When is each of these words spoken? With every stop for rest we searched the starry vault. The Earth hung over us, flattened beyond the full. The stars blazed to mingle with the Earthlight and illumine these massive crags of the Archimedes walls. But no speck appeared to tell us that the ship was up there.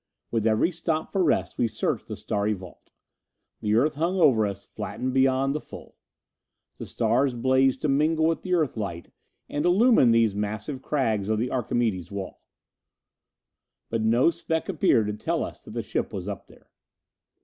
With 0.31 0.47
every 0.47 0.71
stop 0.71 1.11
for 1.11 1.23
rest 1.23 1.59
we 1.59 1.67
searched 1.67 2.07
the 2.07 2.15
starry 2.15 2.53
vault. 2.53 2.89
The 3.59 3.75
Earth 3.75 3.93
hung 3.93 4.19
over 4.19 4.47
us, 4.47 4.65
flattened 4.65 5.13
beyond 5.13 5.53
the 5.53 5.61
full. 5.61 5.95
The 6.79 6.87
stars 6.87 7.35
blazed 7.35 7.83
to 7.83 7.87
mingle 7.87 8.25
with 8.25 8.41
the 8.41 8.55
Earthlight 8.55 9.11
and 9.47 9.63
illumine 9.63 10.09
these 10.09 10.33
massive 10.33 10.81
crags 10.81 11.29
of 11.29 11.37
the 11.37 11.51
Archimedes 11.51 12.11
walls. 12.11 12.41
But 13.91 14.01
no 14.01 14.31
speck 14.31 14.67
appeared 14.67 15.05
to 15.05 15.13
tell 15.13 15.43
us 15.43 15.63
that 15.65 15.71
the 15.75 15.83
ship 15.83 16.11
was 16.11 16.27
up 16.27 16.47
there. 16.47 16.71